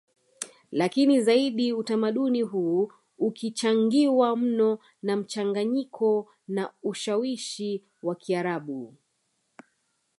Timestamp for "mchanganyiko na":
5.17-6.73